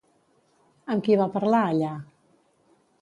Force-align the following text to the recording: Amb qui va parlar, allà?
Amb 0.95 1.05
qui 1.07 1.19
va 1.21 1.29
parlar, 1.35 1.61
allà? 1.75 1.93